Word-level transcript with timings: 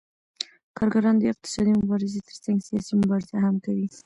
کارګران 0.77 1.15
د 1.19 1.23
اقتصادي 1.31 1.73
مبارزې 1.81 2.19
ترڅنګ 2.27 2.57
سیاسي 2.67 2.93
مبارزه 3.01 3.35
هم 3.45 3.55
کوي 3.65 3.87